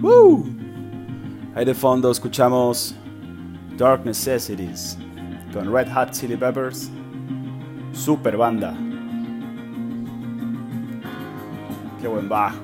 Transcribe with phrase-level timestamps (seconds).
[0.00, 0.44] ¡Woo!
[1.56, 2.94] Ahí de fondo escuchamos
[3.76, 4.96] Dark Necessities
[5.52, 6.88] con Red Hot Chili Peppers.
[7.92, 8.76] Super banda.
[12.00, 12.58] Qué buen bajo.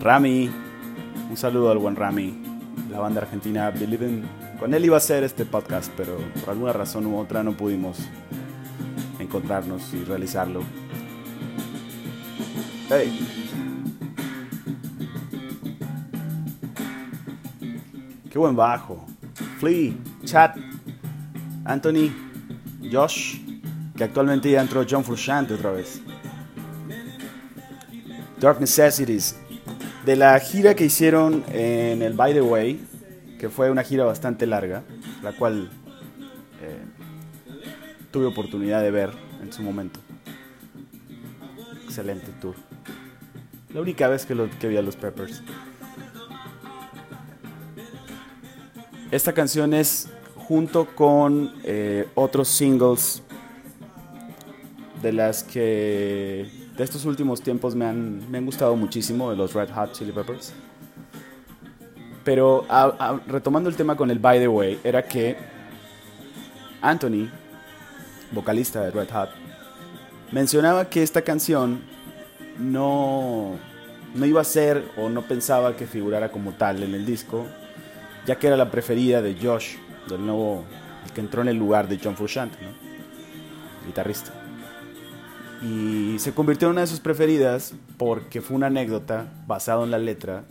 [0.00, 0.50] Rami,
[1.28, 2.42] un saludo al buen Rami,
[2.90, 4.24] la banda argentina Believe in.
[4.58, 7.98] Con él iba a ser este podcast, pero por alguna razón u otra no pudimos
[9.18, 10.62] encontrarnos y realizarlo.
[12.92, 13.20] Hey.
[18.28, 19.06] Qué buen bajo.
[19.60, 19.92] Flea,
[20.24, 20.56] Chat,
[21.64, 22.10] Anthony,
[22.90, 23.36] Josh,
[23.96, 26.02] que actualmente ya entró John Frusciante otra vez.
[28.40, 29.38] Dark Necessities.
[30.04, 32.84] De la gira que hicieron en el By the Way,
[33.38, 34.82] que fue una gira bastante larga,
[35.22, 35.70] la cual
[36.60, 36.82] eh,
[38.10, 39.10] tuve oportunidad de ver
[39.40, 40.00] en su momento.
[41.90, 42.54] Excelente tour.
[43.74, 45.42] La única vez que, vi a los Peppers.
[49.10, 53.24] Esta canción es junto con eh, otros singles
[55.02, 59.52] de las que de estos últimos tiempos me han, me han gustado muchísimo de los
[59.52, 60.52] Red Hot Chili Peppers.
[62.22, 62.68] Pero
[63.26, 65.36] retomando el tema con el By the Way, era que
[66.82, 67.28] Anthony,
[68.30, 69.49] vocalista de Red Hot,
[70.32, 71.80] mencionaba que esta canción
[72.58, 73.58] no,
[74.14, 77.46] no iba a ser o no pensaba que figurara como tal en el disco,
[78.26, 79.76] ya que era la preferida de Josh,
[80.08, 80.64] del nuevo,
[81.04, 82.58] el que entró en el lugar de John Frusciante,
[83.86, 84.32] guitarrista.
[85.62, 89.98] Y se convirtió en una de sus preferidas porque fue una anécdota basada en la
[89.98, 90.44] letra,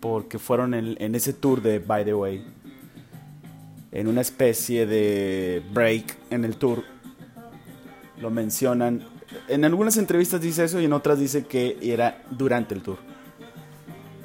[0.00, 2.46] porque fueron en, en ese tour de By the Way,
[3.92, 6.82] en una especie de break en el tour,
[8.20, 9.13] lo mencionan.
[9.48, 12.98] En algunas entrevistas dice eso y en otras dice que era durante el tour.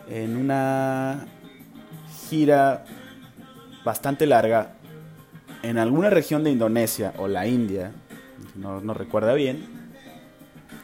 [0.10, 1.28] En una
[2.30, 2.86] gira
[3.84, 4.74] bastante larga
[5.62, 7.92] en alguna región de Indonesia o la India,
[8.56, 9.66] no, recuerda bien,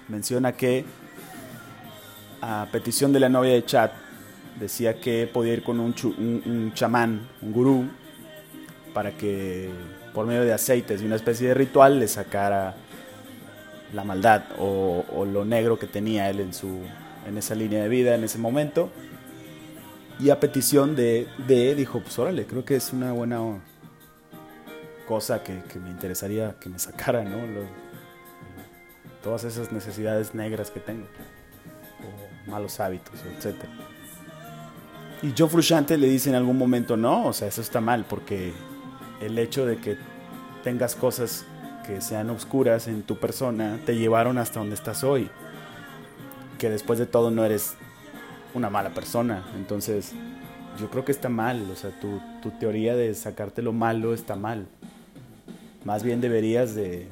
[0.07, 0.85] menciona que
[2.41, 3.91] a petición de la novia de Chad
[4.59, 7.85] decía que podía ir con un, un, chamán, un gurú,
[8.93, 9.69] para que
[10.13, 12.75] por medio de aceites y una especie de ritual le sacara
[13.93, 16.79] la maldad o, lo negro que tenía él en, su,
[17.27, 18.89] en esa línea de vida en ese momento.
[20.19, 23.39] Y a petición de, de dijo, pues órale, creo que es una buena
[25.05, 27.37] cosa que, me interesaría que me sacara, ¿no?
[29.23, 31.07] todas esas necesidades negras que tengo,
[32.45, 33.55] malos hábitos, etc.
[35.23, 38.53] Y John Frusciante le dice en algún momento, no, o sea, eso está mal, porque
[39.21, 39.97] el hecho de que
[40.63, 41.45] tengas cosas
[41.85, 45.29] que sean oscuras en tu persona te llevaron hasta donde estás hoy.
[46.57, 47.75] Que después de todo no eres
[48.53, 49.45] una mala persona.
[49.55, 50.13] Entonces,
[50.79, 51.69] yo creo que está mal.
[51.71, 54.67] O sea, tu, tu teoría de sacarte lo malo está mal.
[55.83, 57.07] Más bien deberías de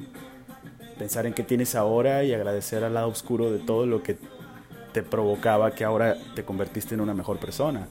[0.97, 4.17] pensar en qué tienes ahora y agradecer al lado oscuro de todo lo que
[4.93, 7.87] te provocaba que ahora te convertiste en una mejor persona.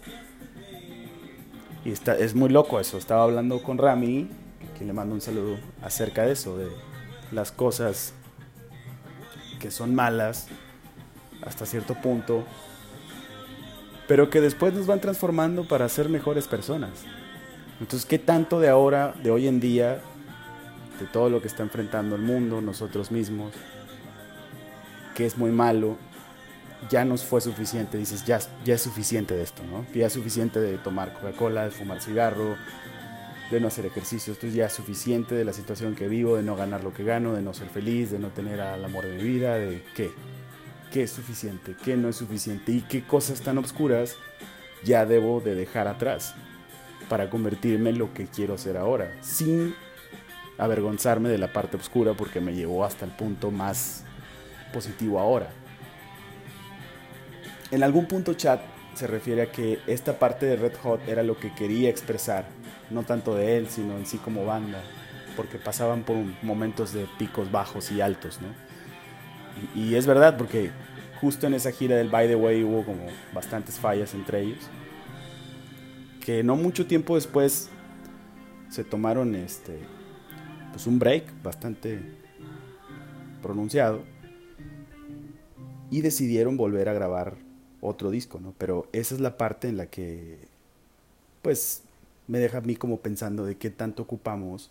[1.84, 2.96] Y está, es muy loco eso.
[2.96, 4.30] Estaba hablando con Rami,
[4.78, 6.68] que le mando un saludo, acerca de eso, de
[7.30, 8.12] las cosas
[9.60, 10.48] que son malas
[11.44, 12.44] hasta cierto punto,
[14.08, 16.90] pero que después nos van transformando para ser mejores personas.
[17.80, 20.00] Entonces, ¿qué tanto de ahora, de hoy en día,
[21.00, 23.52] de todo lo que está enfrentando el mundo, nosotros mismos,
[25.14, 25.96] que es muy malo,
[26.90, 29.86] ya nos fue suficiente, dices, ya, ya es suficiente de esto, ¿no?
[29.94, 32.56] Ya es suficiente de tomar Coca-Cola, de fumar cigarro,
[33.50, 36.84] de no hacer ejercicio, esto ya suficiente de la situación que vivo, de no ganar
[36.84, 39.56] lo que gano, de no ser feliz, de no tener al amor de mi vida,
[39.56, 40.10] de qué,
[40.92, 44.16] qué es suficiente, qué no es suficiente y qué cosas tan obscuras
[44.84, 46.34] ya debo de dejar atrás
[47.08, 49.74] para convertirme en lo que quiero ser ahora, sin
[50.58, 54.04] avergonzarme de la parte oscura porque me llevó hasta el punto más
[54.72, 55.50] positivo ahora.
[57.70, 58.60] En algún punto chat
[58.94, 62.46] se refiere a que esta parte de Red Hot era lo que quería expresar,
[62.90, 64.82] no tanto de él, sino en sí como banda,
[65.36, 68.48] porque pasaban por momentos de picos bajos y altos, ¿no?
[69.74, 70.70] Y, es verdad, porque
[71.20, 74.64] justo en esa gira del By the Way hubo como bastantes fallas entre ellos,
[76.24, 77.70] que no mucho tiempo después
[78.68, 79.78] se tomaron este
[80.72, 82.00] pues un break bastante
[83.42, 84.02] pronunciado
[85.90, 87.36] y decidieron volver a grabar
[87.82, 88.54] otro disco, ¿no?
[88.56, 90.38] Pero esa es la parte en la que
[91.42, 91.82] pues
[92.28, 94.70] me deja a mí como pensando de qué tanto ocupamos,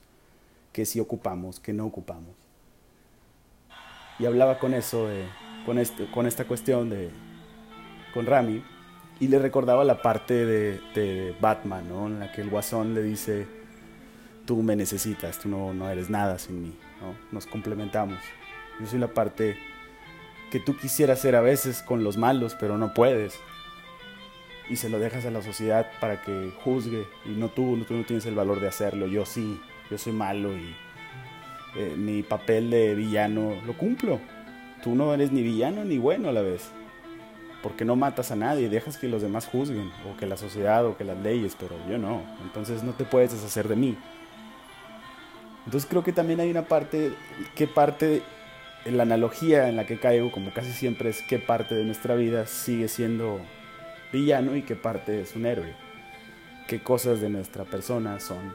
[0.74, 2.34] qué sí ocupamos, qué no ocupamos.
[4.18, 5.26] Y hablaba con eso de
[5.66, 7.10] con, este, con esta cuestión de,
[8.14, 8.64] con Rami,
[9.20, 12.08] y le recordaba la parte de, Batman, ¿no?
[12.08, 13.46] En la que el guasón le dice,
[14.46, 17.16] tú me necesitas, tú no, no eres nada sin mí, ¿no?
[17.32, 18.18] Nos complementamos.
[18.80, 19.58] Yo soy la parte
[20.52, 23.40] que tú quisieras ser a veces con los malos, pero no puedes.
[24.70, 27.08] Y se lo dejas a la sociedad para que juzgue.
[27.26, 29.08] Y no tú, tú no tienes el valor de hacerlo.
[29.08, 29.60] Yo sí,
[29.90, 30.76] yo soy malo y
[31.78, 34.20] eh, mi papel de villano lo cumplo.
[34.84, 36.70] Tú no eres ni villano ni bueno a la vez.
[37.64, 40.98] Porque no matas a nadie, dejas que los demás juzguen, o que la sociedad, o
[40.98, 42.24] que las leyes, pero yo no.
[42.44, 43.98] Entonces no te puedes deshacer de mí.
[45.66, 47.12] Entonces creo que también hay una parte,
[47.54, 48.24] qué parte
[48.86, 52.46] la analogía en la que caigo, como casi siempre, es qué parte de nuestra vida
[52.48, 53.40] sigue siendo
[54.12, 55.76] villano y qué parte es un héroe.
[56.68, 58.54] Qué cosas de nuestra persona son.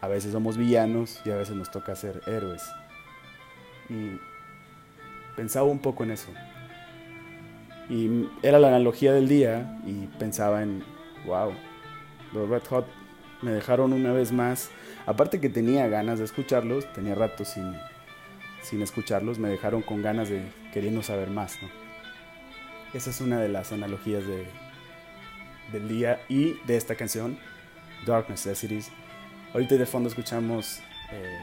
[0.00, 2.62] A veces somos villanos y a veces nos toca ser héroes.
[3.88, 4.18] Y
[5.34, 6.28] pensaba un poco en eso.
[7.88, 10.84] Y era la analogía del día y pensaba en,
[11.26, 11.52] wow,
[12.32, 12.86] los Red Hot
[13.42, 14.70] me dejaron una vez más.
[15.06, 17.74] Aparte que tenía ganas de escucharlos, tenía rato sin
[18.62, 21.58] sin escucharlos, me dejaron con ganas de queriendo saber más.
[22.94, 24.46] Esa es una de las analogías de,
[25.72, 27.38] del día y de esta canción,
[28.06, 28.90] Dark Necessities.
[29.52, 30.80] Ahorita de fondo escuchamos
[31.12, 31.38] eh,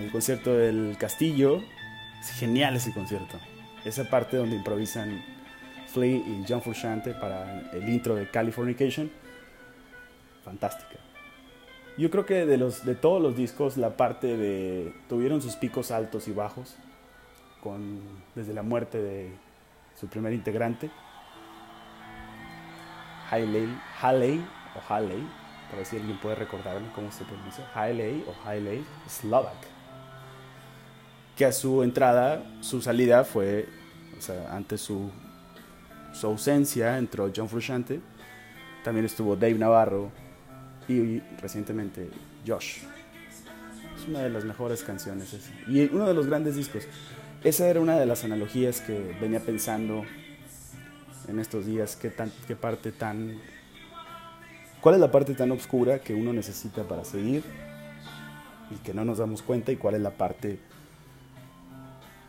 [0.00, 1.62] el concierto del Castillo.
[2.20, 3.38] Es genial ese concierto.
[3.84, 5.22] Esa parte donde improvisan
[5.92, 9.10] Flea y John Frusciante para el intro de Californication.
[10.44, 11.03] Fantástica.
[11.96, 14.92] Yo creo que de, los, de todos los discos, la parte de.
[15.08, 16.74] tuvieron sus picos altos y bajos,
[17.62, 18.00] con,
[18.34, 19.30] desde la muerte de
[19.98, 20.90] su primer integrante,
[23.30, 24.44] Haley, Haley
[24.74, 25.26] o Haley,
[25.66, 29.54] para ver si alguien puede recordarme cómo se pronuncia, Haley o Haley Slovak,
[31.36, 33.68] que a su entrada, su salida fue,
[34.18, 35.10] o sea, antes su,
[36.12, 38.00] su ausencia entró John Frusciante,
[38.82, 40.10] también estuvo Dave Navarro,
[40.88, 42.08] y recientemente
[42.46, 42.78] Josh.
[43.96, 45.50] Es una de las mejores canciones esa.
[45.68, 46.84] y uno de los grandes discos.
[47.42, 50.04] Esa era una de las analogías que venía pensando
[51.28, 53.38] en estos días, qué, tan, qué parte tan...
[54.80, 57.42] ¿Cuál es la parte tan oscura que uno necesita para seguir
[58.70, 59.72] y que no nos damos cuenta?
[59.72, 60.58] ¿Y cuál es la parte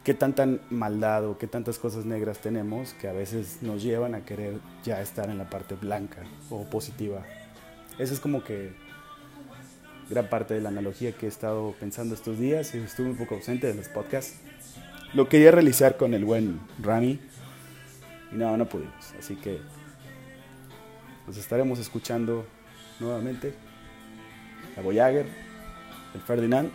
[0.05, 4.23] qué tanta maldad o qué tantas cosas negras tenemos que a veces nos llevan a
[4.23, 6.21] querer ya estar en la parte blanca
[6.51, 7.23] o positiva
[7.97, 8.73] esa es como que
[10.09, 13.35] gran parte de la analogía que he estado pensando estos días y estuve un poco
[13.35, 14.39] ausente de los podcasts.
[15.13, 17.19] Lo quería realizar con el buen Rami
[18.31, 19.13] y no, no pudimos.
[19.17, 19.59] Así que
[21.25, 22.45] nos estaremos escuchando
[22.99, 23.53] nuevamente
[24.77, 25.25] a Voyager,
[26.13, 26.69] el Ferdinand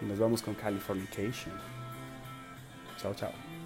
[0.00, 1.54] y nos vamos con Californication.
[3.00, 3.57] Chao, chao.